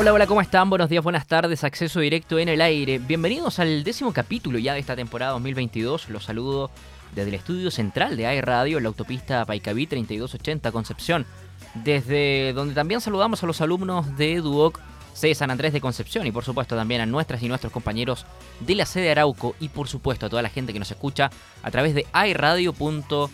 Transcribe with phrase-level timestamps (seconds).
[0.00, 0.70] Hola, hola, ¿cómo están?
[0.70, 2.98] Buenos días, buenas tardes, acceso directo en el aire.
[2.98, 6.08] Bienvenidos al décimo capítulo ya de esta temporada 2022.
[6.08, 6.70] Los saludo
[7.14, 11.26] desde el estudio central de AI Radio, la autopista Paicaví 3280 Concepción,
[11.74, 14.80] desde donde también saludamos a los alumnos de Duoc
[15.12, 18.24] C San Andrés de Concepción y por supuesto también a nuestras y nuestros compañeros
[18.60, 21.28] de la sede Arauco y por supuesto a toda la gente que nos escucha
[21.62, 23.28] a través de airadio.cl.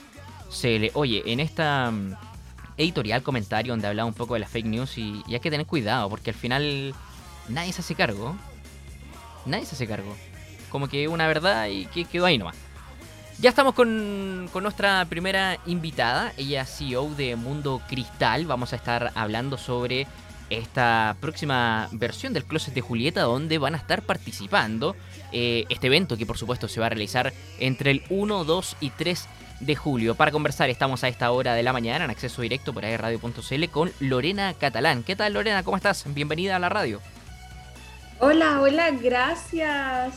[0.94, 1.92] Oye, en esta
[2.76, 6.08] editorial comentario donde hablaba un poco de las fake news y, hay que tener cuidado
[6.08, 6.94] porque al final
[7.48, 8.36] nadie se hace cargo.
[9.44, 10.14] Nadie se hace cargo.
[10.70, 12.56] Como que una verdad y que quedó ahí nomás.
[13.38, 18.46] Ya estamos con, con, nuestra primera invitada, ella es CEO de Mundo Cristal.
[18.46, 20.06] Vamos a estar hablando sobre
[20.50, 24.96] esta próxima versión del Closet de Julieta, donde van a estar participando
[25.32, 28.90] eh, este evento que por supuesto se va a realizar entre el 1, 2 y
[28.90, 29.28] 3
[29.60, 30.14] de julio.
[30.14, 33.92] Para conversar estamos a esta hora de la mañana en acceso directo por radio.cl con
[34.00, 35.02] Lorena Catalán.
[35.02, 35.62] ¿Qué tal Lorena?
[35.62, 36.04] ¿Cómo estás?
[36.06, 37.00] Bienvenida a la radio.
[38.18, 40.14] Hola, hola, gracias.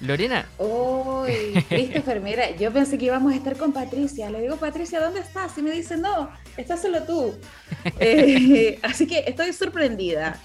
[0.00, 0.46] Lorena.
[0.58, 4.30] Uy, Christopher, mira, yo pensé que íbamos a estar con Patricia.
[4.30, 5.56] Le digo, Patricia, ¿dónde estás?
[5.56, 7.34] Y me dice, no, estás solo tú.
[8.00, 10.40] Eh, así que estoy sorprendida,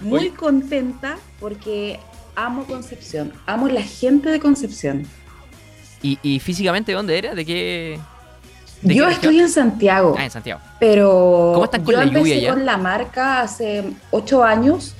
[0.00, 2.00] muy contenta porque
[2.34, 5.06] amo Concepción, amo la gente de Concepción.
[6.06, 7.34] ¿Y, físicamente dónde era?
[7.34, 7.98] ¿De qué?
[8.82, 10.14] yo estoy en Santiago.
[10.18, 10.60] Ah, en Santiago.
[10.78, 14.94] Pero ¿Cómo están con yo la lluvia empecé con la marca hace ocho años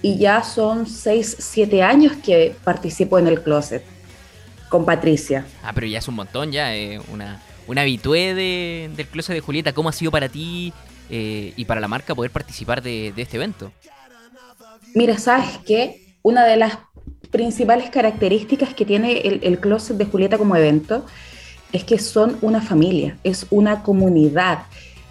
[0.00, 3.82] y ya son 6, 7 años que participo en el closet
[4.68, 5.46] con Patricia.
[5.62, 9.72] Ah, pero ya es un montón, ya, eh, una, una habitué del closet de Julieta.
[9.72, 10.72] ¿Cómo ha sido para ti
[11.10, 13.72] eh, y para la marca poder participar de, este evento?
[14.94, 16.16] Mira, ¿sabes qué?
[16.22, 16.78] Una de las
[17.34, 21.04] principales características que tiene el, closet de Julieta como evento
[21.72, 24.66] es que son una familia, es una comunidad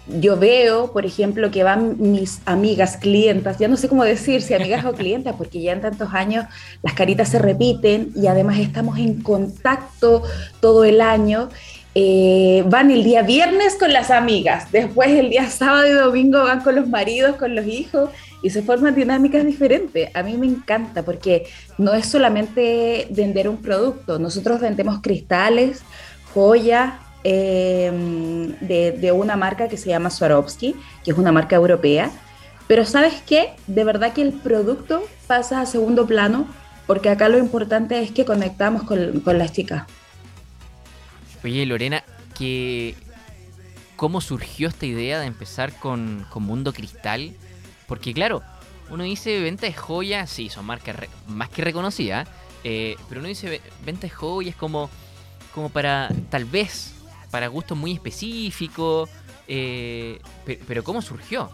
[0.06, 4.52] yo veo, por ejemplo, que van mis amigas, clientas, ya no sé cómo decir si
[4.52, 6.44] amigas o clientas, porque ya en tantos años
[6.82, 10.22] las caritas se repiten y además estamos en contacto
[10.60, 11.48] todo el año.
[11.96, 16.60] Eh, van el día viernes con las amigas, después el día sábado y domingo van
[16.60, 18.10] con los maridos, con los hijos
[18.42, 20.10] y se forman dinámicas diferentes.
[20.14, 21.46] A mí me encanta porque
[21.78, 25.82] no es solamente vender un producto, nosotros vendemos cristales,
[26.32, 26.94] joyas,
[27.26, 32.10] Em, de, una marca que se llama Swarovski, que es una marca europea.
[32.68, 33.54] Pero sabes qué?
[33.66, 36.46] De verdad que el producto pasa a segundo plano
[36.86, 39.84] porque acá lo importante es que conectamos con, las chicas.
[41.44, 42.02] Oye, Lorena,
[42.36, 42.94] que
[43.96, 47.32] ¿cómo surgió esta idea de empezar con, Mundo Cristal?
[47.86, 48.42] Porque claro,
[48.90, 50.96] uno dice venta de joyas, sí, son marcas
[51.28, 52.26] más que reconocidas,
[52.64, 54.88] eh, pero uno dice venta de joyas como,
[55.54, 56.94] como para tal vez
[57.30, 59.10] para gustos muy específicos.
[59.46, 60.20] Eh,
[60.66, 61.50] pero, ¿cómo surgió?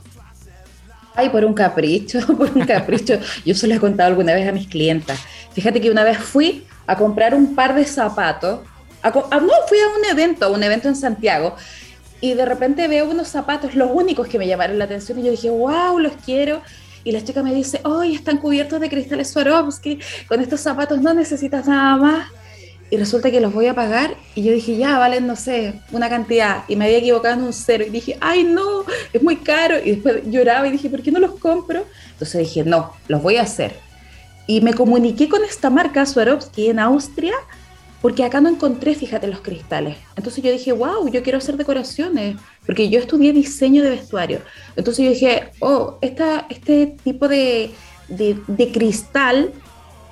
[1.14, 3.18] Ay, por un capricho, por un capricho.
[3.44, 5.18] Yo se lo he contado alguna vez a mis clientas.
[5.52, 8.60] Fíjate que una vez fui a comprar un par de zapatos.
[9.04, 11.56] No, fui a un evento, a un evento en Santiago.
[12.20, 15.18] Y de repente veo unos zapatos, los únicos que me llamaron la atención.
[15.18, 16.62] Y yo dije, wow, los quiero.
[17.02, 20.00] Y la chica me dice, ¡ay, están cubiertos de cristales Swarovski!
[20.28, 22.26] Con estos zapatos no necesitas nada más
[22.90, 26.08] y resulta que los voy a pagar y yo dije, ya, valen, no sé, una
[26.08, 29.76] cantidad y me había equivocado en un cero y dije, ay, no, es muy caro
[29.82, 31.86] y después lloraba y dije, ¿por qué no los compro?
[32.12, 33.76] Entonces dije, no, los voy a hacer.
[34.48, 37.34] Y me comuniqué con esta marca, Swarovski, en Austria,
[38.00, 39.96] porque acá no encontré, fíjate, los cristales.
[40.16, 44.40] Entonces yo dije, wow, yo quiero hacer decoraciones, porque yo estudié diseño de vestuario.
[44.76, 47.70] Entonces yo dije, oh, esta, este tipo de,
[48.08, 49.52] de, de cristal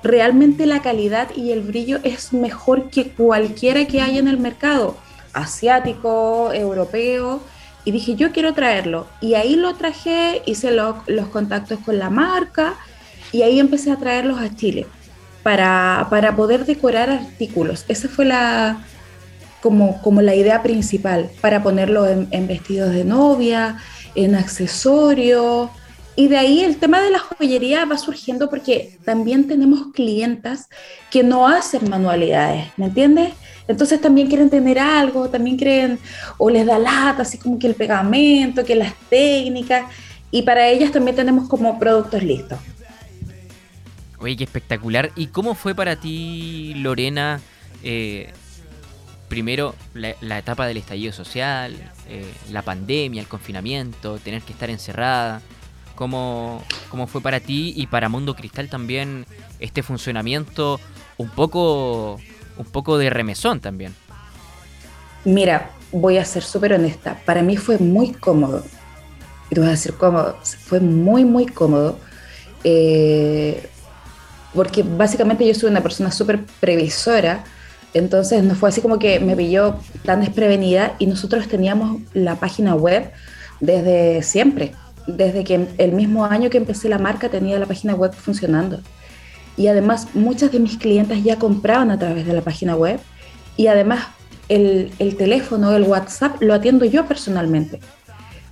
[0.03, 4.95] realmente la calidad y el brillo es mejor que cualquiera que haya en el mercado,
[5.33, 7.41] asiático, europeo.
[7.85, 9.07] Y dije, yo quiero traerlo.
[9.19, 12.75] Y ahí lo traje, hice los contactos con la marca
[13.31, 14.85] y ahí empecé a traerlos a Chile
[15.43, 17.85] para, para poder decorar artículos.
[17.87, 18.85] Esa fue la,
[19.61, 23.77] como, como la idea principal, para ponerlo en, vestidos de novia,
[24.15, 25.69] en accesorios,
[26.15, 30.67] y de ahí el tema de la joyería va surgiendo porque también tenemos clientas
[31.09, 33.33] que no hacen manualidades, ¿me entiendes?
[33.69, 35.99] Entonces también quieren tener algo, también quieren,
[36.37, 39.85] o les da lata, así como que el pegamento, que las técnicas,
[40.31, 42.59] y para ellas también tenemos como productos listos.
[44.19, 45.11] Oye, qué espectacular.
[45.15, 47.39] ¿Y cómo fue para ti, Lorena,
[47.83, 48.31] eh,
[49.27, 51.75] primero la, etapa del estallido social,
[52.07, 55.41] eh, la pandemia, el confinamiento, tener que estar encerrada?
[55.99, 56.63] cómo,
[57.07, 59.25] fue para ti y para Mundo Cristal también
[59.59, 60.79] este funcionamiento
[61.17, 62.19] un poco,
[62.57, 63.93] un poco de remesón también.
[65.25, 67.19] Mira, voy a ser súper honesta.
[67.25, 68.63] Para mí fue muy cómodo.
[69.51, 70.37] Y tú vas a decir cómodo.
[70.41, 71.99] Fue muy, muy cómodo
[72.63, 73.69] eh,
[74.53, 77.43] porque básicamente yo soy una persona súper previsora,
[77.93, 82.75] entonces no fue así como que me pilló tan desprevenida y nosotros teníamos la página
[82.75, 83.11] web
[83.59, 84.73] desde siempre,
[85.07, 88.79] desde que el mismo año que empecé la marca tenía la página web funcionando.
[89.57, 92.99] Y además muchas de mis clientes ya compraban a través de la página web
[93.57, 94.07] y además
[94.47, 97.79] el, el teléfono, el WhatsApp lo atiendo yo personalmente.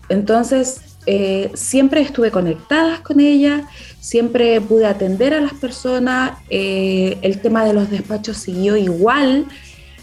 [0.09, 3.65] Entonces eh, siempre estuve conectada con ella,
[4.01, 9.45] siempre pude atender a las personas, eh, el tema de los despachos siguió igual.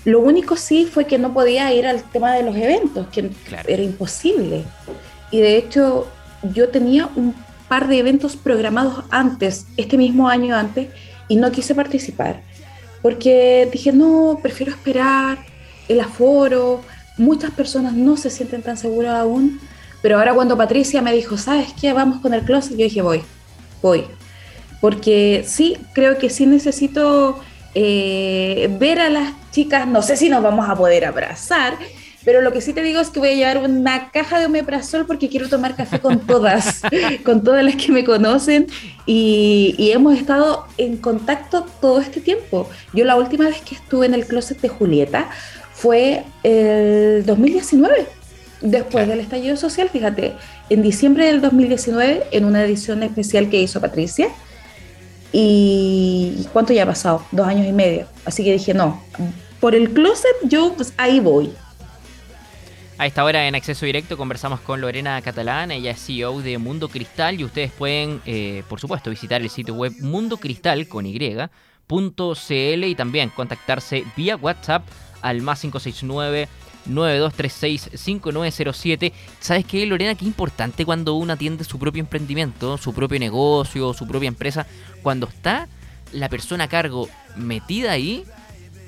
[0.06, 3.30] Lo único sí fue que no podía ir al tema de los eventos, que
[3.68, 4.64] era imposible.
[5.30, 6.08] Y de hecho
[6.54, 7.34] yo tenía un
[7.68, 10.88] par de eventos programados antes, este mismo año antes,
[11.28, 12.40] y no quise participar,
[13.02, 15.38] porque dije, no, prefiero esperar
[15.88, 16.80] el aforo,
[17.18, 19.60] muchas personas no se sienten tan seguras aún
[20.04, 21.94] pero ahora cuando Patricia me dijo, ¿sabes qué?
[21.94, 23.22] Vamos con el closet, yo dije, voy,
[23.80, 24.04] voy.
[24.82, 27.40] Porque sí, creo que sí necesito
[27.74, 31.78] eh, ver a las chicas, no sé si nos vamos a poder abrazar,
[32.22, 35.06] pero lo que sí te digo es que voy a llevar una caja de omeprazol
[35.06, 36.82] porque quiero tomar café con todas,
[37.24, 38.66] con todas las que me conocen
[39.06, 42.68] y, y, hemos estado en contacto todo este tiempo.
[42.92, 45.30] Yo la última vez que estuve en el closet de Julieta
[45.72, 48.06] fue el 2019
[48.64, 50.32] después del estallido social, fíjate,
[50.70, 54.28] en diciembre del 2019, en una edición especial que hizo Patricia,
[55.32, 57.24] y ¿cuánto ya ha pasado?
[57.30, 58.06] Dos años y medio.
[58.24, 59.02] Así que dije, no,
[59.60, 61.52] por el closet yo pues ahí voy.
[62.96, 66.88] A esta hora en acceso directo conversamos con Lorena Catalán, ella es CEO de Mundo
[66.88, 72.94] Cristal y ustedes pueden, eh, por supuesto, visitar el sitio web mundocristal con y.cl y
[72.94, 74.84] también contactarse vía WhatsApp
[75.20, 76.48] al más 569
[76.88, 79.12] 9236-5907.
[79.40, 80.14] ¿Sabes qué, Lorena?
[80.14, 84.66] Qué importante cuando uno atiende su propio emprendimiento, su propio negocio, su propia empresa.
[85.02, 85.68] Cuando está
[86.12, 88.24] la persona a cargo metida ahí,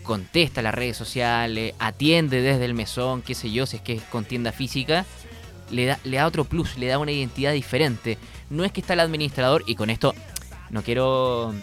[0.02, 4.02] contesta las redes sociales, atiende desde el mesón, qué sé yo, si es que es
[4.02, 5.04] con tienda física,
[5.70, 8.19] le da, le da otro plus, le da una identidad diferente.
[8.50, 10.14] No es que está el administrador, y con esto
[10.70, 11.54] no quiero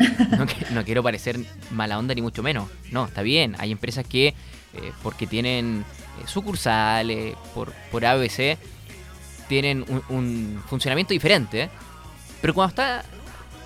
[0.72, 1.38] no, quiero parecer
[1.70, 2.68] mala onda ni mucho menos.
[2.90, 3.56] No, está bien.
[3.58, 4.34] Hay empresas que eh,
[5.02, 5.84] porque tienen
[6.20, 8.58] eh, sucursales, por, por ABC,
[9.48, 11.70] tienen un, funcionamiento diferente.
[12.40, 13.04] Pero cuando está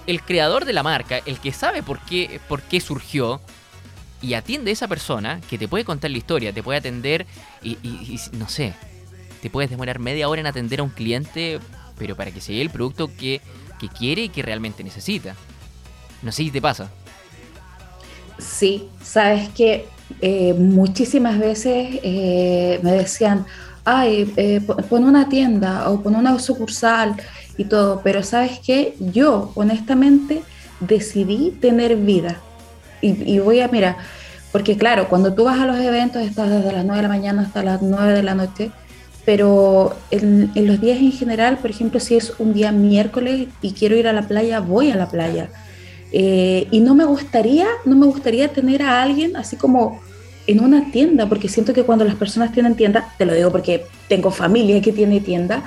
[0.06, 3.40] el creador de la marca, el que sabe por qué, por qué surgió,
[4.24, 7.26] y atiende a esa persona que te puede contar la historia, te puede atender
[7.62, 7.76] y,
[8.32, 8.72] no sé,
[9.42, 11.60] te puedes demorar media hora en atender a un cliente,
[11.98, 13.42] pero para que se llegue el producto que,
[13.78, 15.36] que quiere y que realmente necesita.
[16.24, 16.90] No sé si te pasa.
[18.38, 19.86] Sí, sabes que
[20.20, 23.44] eh, muchísimas veces eh, me decían,
[23.84, 27.14] ay, eh, pon una tienda o pon una sucursal
[27.56, 30.42] y todo, pero sabes que yo honestamente
[30.80, 32.40] decidí tener vida.
[33.02, 33.98] Y, voy a, mira,
[34.50, 37.42] porque claro, cuando tú vas a los eventos estás desde las 9 de la mañana
[37.42, 38.70] hasta las 9 de la noche,
[39.26, 43.72] pero en, en los días en general, por ejemplo, si es un día miércoles y
[43.72, 45.50] quiero ir a la playa, voy a la playa
[46.16, 50.00] eh, y no me gustaría, no me gustaría tener a alguien así como
[50.46, 53.86] en una tienda, porque siento que cuando las personas tienen tienda, te lo digo porque
[54.08, 55.64] tengo familia que tiene tienda,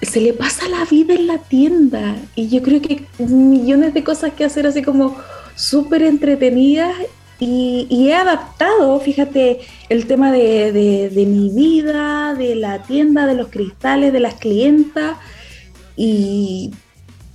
[0.00, 2.16] se le pasa la vida en la tienda.
[2.34, 5.18] Y yo creo que millones de cosas que hacer así como
[5.54, 6.96] súper entretenidas
[7.38, 13.34] y, he adaptado, fíjate, el tema de, de, de, mi vida, de la tienda, de
[13.34, 15.18] los cristales, de las clientas.
[15.94, 16.70] Y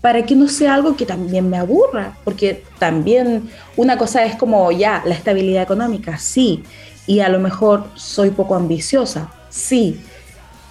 [0.02, 4.72] para que no sea algo que también me aburra, porque también una cosa es como
[4.72, 6.64] ya la estabilidad económica, sí,
[7.08, 10.00] y a lo mejor soy poco ambiciosa, sí,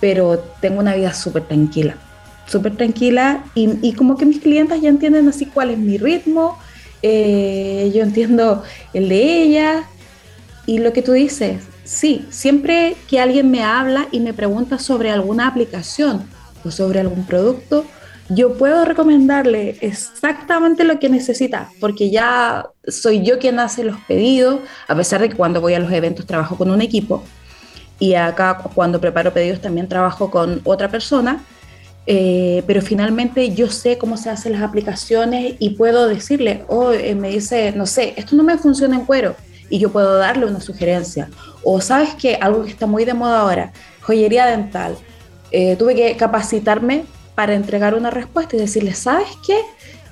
[0.01, 1.97] pero tengo una vida súper tranquila,
[2.47, 6.59] súper tranquila y, como que mis clientes ya entienden así cuál es mi ritmo,
[7.03, 9.85] eh, yo entiendo el de ella
[10.67, 15.11] y lo que tú dices, sí, siempre que alguien me habla y me pregunta sobre
[15.11, 16.29] alguna aplicación
[16.65, 17.87] o sobre algún producto,
[18.29, 24.61] yo puedo recomendarle exactamente lo que necesita, porque ya soy yo quien hace los pedidos,
[24.89, 27.23] a pesar de que cuando voy a los eventos trabajo con un equipo
[27.99, 31.45] y acá cuando preparo pedidos también trabajo con otra persona,
[32.09, 37.15] eh, pero finalmente yo sé cómo se hacen las aplicaciones y puedo decirle, o eh,
[37.15, 39.35] me dice, no sé, esto no me funciona en cuero
[39.71, 41.29] y yo puedo darle una sugerencia.
[41.65, 44.97] O sabes que algo que está muy de moda ahora, joyería dental.
[45.51, 47.05] Eh, tuve que capacitarme
[47.37, 49.61] para entregar una respuesta y decirle, ¿sabes qué?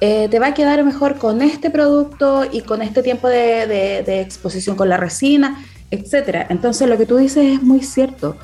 [0.00, 4.76] Eh, te va a quedar mejor con este producto y con este tiempo de, exposición
[4.76, 6.46] con la resina, etcétera.
[6.50, 8.36] Entonces lo que tú dices es muy cierto.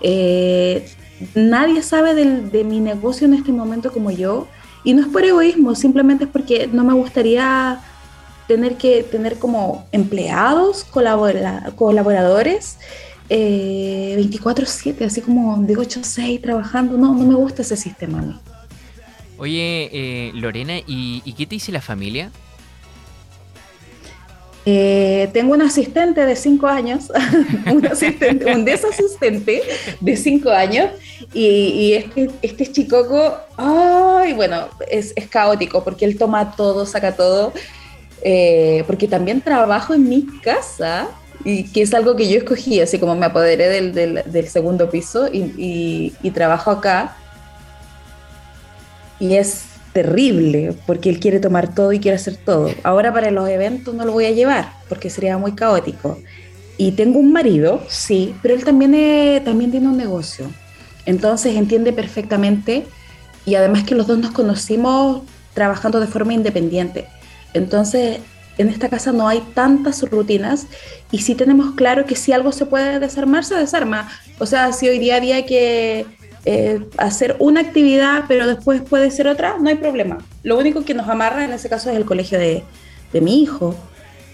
[0.00, 0.86] Eh,
[1.34, 4.46] nadie sabe de mi negocio en este momento como yo
[4.84, 7.80] Y no es por egoísmo, simplemente es porque no me gustaría
[8.46, 12.78] tener que tener como empleados, colaboradores,
[13.28, 16.96] 24/7, eh, así como de 8 a 6 trabajando.
[16.96, 18.38] No, no me gusta ese sistema a mí.
[19.38, 22.30] Oye, eh, Lorena, ¿y, ¿y, qué te dice la familia?
[24.68, 27.12] Eh, tengo un asistente de cinco años,
[27.72, 29.62] un, asistente, un desasistente
[30.00, 30.90] de cinco años,
[31.32, 37.52] y, este, este chicoco, ay, bueno, es, es, caótico porque él toma todo, saca todo,
[38.22, 41.10] eh, porque también trabajo en mi casa,
[41.44, 45.28] y que es algo que yo escogí, así como me apoderé del, del, segundo piso
[45.32, 47.16] y, y trabajo acá.
[49.18, 52.70] Y es terrible, porque él quiere tomar todo y quiere hacer todo.
[52.82, 56.18] Ahora para los eventos no lo voy a llevar, porque sería muy caótico.
[56.76, 60.50] Y tengo un marido, sí, pero él también, también tiene un negocio.
[61.06, 62.84] Entonces entiende perfectamente
[63.46, 65.22] y además que los dos nos conocimos
[65.54, 67.06] trabajando de forma independiente.
[67.54, 68.18] Entonces,
[68.58, 70.66] en esta casa no hay tantas rutinas
[71.10, 74.08] y sí tenemos claro que si algo se puede desarmar, se desarma.
[74.38, 76.06] O sea, si hoy día había que
[76.44, 80.18] eh, hacer una actividad, pero después puede ser otra, no hay problema.
[80.42, 82.62] Lo único que nos amarra en ese caso es el colegio de,
[83.12, 83.74] de mi hijo,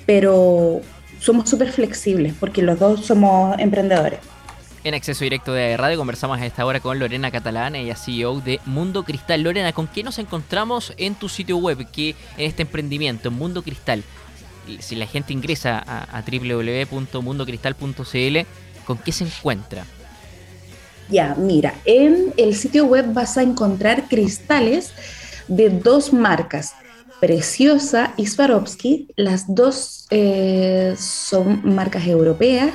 [0.06, 0.80] pero
[1.20, 4.20] somos súper flexibles porque los dos somos emprendedores.
[4.84, 8.58] En acceso directo de radio conversamos a esta hora con Lorena Catalán, ella CEO de
[8.64, 9.42] Mundo Cristal.
[9.42, 13.62] Lorena, ¿con qué nos encontramos en tu sitio web, que en este emprendimiento, en Mundo
[13.62, 14.02] Cristal?
[14.80, 18.38] Si la gente ingresa a, a www.mundocristal.cl,
[18.84, 19.86] ¿con qué se encuentra?
[21.08, 24.92] Ya, mira, en el sitio web vas a encontrar cristales
[25.46, 26.74] de dos marcas,
[27.20, 29.06] Preciosa y Swarovski.
[29.14, 32.72] Las dos eh, son marcas europeas.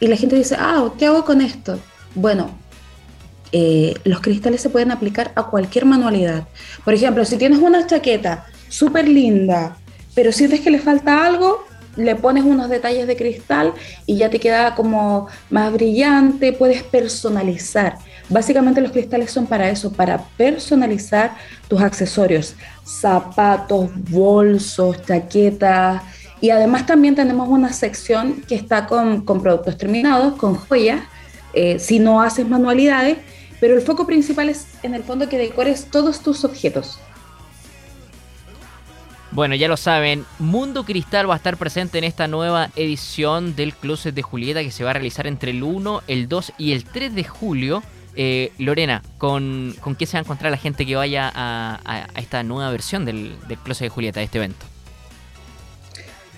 [0.00, 1.78] Y la gente dice, ah, ¿qué hago con esto?
[2.14, 2.50] Bueno,
[3.52, 6.48] eh, los cristales se pueden aplicar a cualquier manualidad.
[6.84, 9.76] Por ejemplo, si tienes una chaqueta súper linda,
[10.14, 11.64] pero sientes que le falta algo,
[11.96, 13.74] le pones unos detalles de cristal
[14.06, 17.98] y ya te queda como más brillante, puedes personalizar.
[18.28, 21.34] Básicamente los cristales son para eso, para personalizar
[21.68, 22.54] tus accesorios,
[22.84, 26.02] zapatos, bolsos, chaquetas.
[26.40, 31.02] Y además también tenemos una sección que está con, productos terminados, con joyas,
[31.52, 33.18] eh, si no haces manualidades,
[33.60, 36.98] pero el foco principal es en el fondo que decores todos tus objetos.
[39.32, 43.74] Bueno, ya lo saben, Mundo Cristal va a estar presente en esta nueva edición del
[43.74, 46.84] Closet de Julieta que se va a realizar entre el 1, el 2 y el
[46.84, 47.82] 3 de julio.
[48.16, 52.42] Eh, Lorena, ¿con, ¿con, qué se va a encontrar la gente que vaya a, esta
[52.42, 54.66] nueva versión del, Closet de Julieta, de este evento?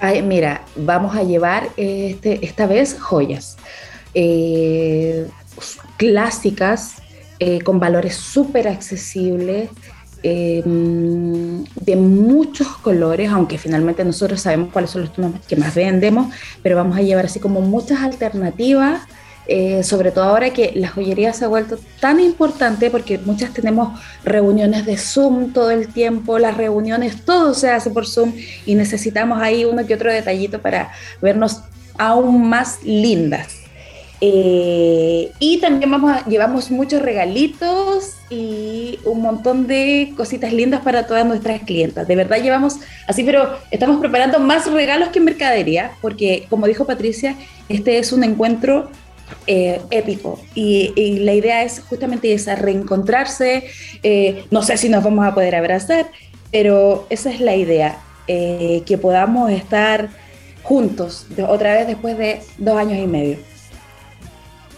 [0.05, 3.57] Ay, mira, vamos a llevar este, esta vez joyas
[4.15, 5.29] eh,
[5.97, 6.97] clásicas,
[7.39, 9.71] eh, con valores súper accesibles.
[10.25, 16.33] Em, de muchos colores, aunque finalmente nosotros sabemos cuáles son los que más vendemos,
[16.63, 19.03] pero vamos a llevar así como muchas alternativas,
[19.47, 23.99] eh, sobre todo ahora que la joyería se ha vuelto tan importante porque muchas tenemos
[24.25, 28.33] reuniones de Zoom todo el tiempo, las reuniones, todo se hace por Zoom
[28.67, 31.63] y necesitamos ahí uno que otro detallito para vernos
[31.99, 33.63] aún más lindas.
[34.25, 41.09] Eh, y también vamos a, llevamos muchos regalitos y un montón de cositas lindas para
[41.09, 42.07] todas nuestras clientas.
[42.07, 42.77] De verdad llevamos
[43.09, 47.35] así, pero estamos preparando más regalos que mercadería, porque como dijo Patricia,
[47.69, 48.93] este es un encuentro
[49.47, 53.65] eh, épico y, la idea es justamente esa, reencontrarse.
[54.03, 56.11] Eh, no sé si nos vamos a poder abrazar,
[56.51, 60.09] pero esa es la idea, que podamos estar
[60.63, 63.39] juntos otra vez después de dos años y medio.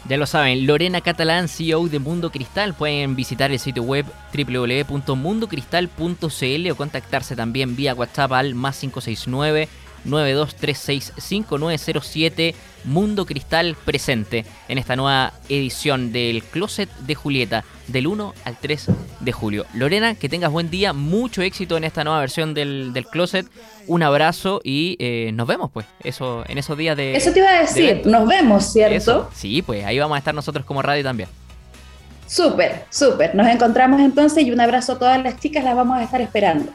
[0.06, 2.74] Ya lo saben, Lorena Catalán, CEO de Mundo Cristal.
[2.74, 9.66] Pueden visitar el sitio web www.mundocristal.cl o contactarse también vía WhatsApp al más 569
[10.06, 18.56] 92365907 Mundo Cristal presente en esta nueva edición del Closet de Julieta del 1 al
[18.58, 18.86] 3
[19.20, 19.66] de julio.
[19.74, 23.46] Lorena, que tengas buen día, mucho éxito en esta nueva versión del, Closet.
[23.86, 27.16] Un abrazo y eh, nos vemos pues, eso en esos días de...
[27.16, 29.30] Eso te iba a decir, nos vemos, ¿cierto?
[29.34, 31.28] Sí, pues ahí vamos a estar nosotros como radio también.
[32.26, 33.34] Súper, súper.
[33.34, 36.72] Nos encontramos entonces y un abrazo a todas las chicas, las vamos a estar esperando.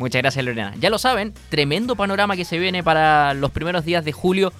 [0.00, 0.74] Muchas gracias, Lorena.
[0.80, 4.50] Ya lo saben, tremendo panorama que se viene para los primeros días de julio.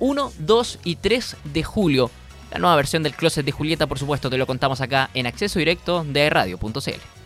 [0.00, 2.10] 1, 2 y 3 de julio.
[2.50, 5.58] La nueva versión del Closet de Julieta, por supuesto, te lo contamos acá en acceso
[5.58, 7.17] directo de radio.cl.